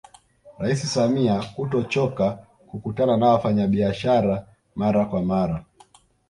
[0.59, 2.31] Rais Samia kutochoka
[2.69, 5.65] kukutana na wafanyabiashara mara kwa mara